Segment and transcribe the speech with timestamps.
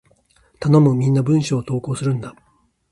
[0.59, 0.95] 頼む！
[0.95, 2.33] みんな文章を投稿するんだ！